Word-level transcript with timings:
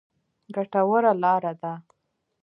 ګټوره 0.55 1.11
لاره 1.21 1.51
ده. 1.61 1.73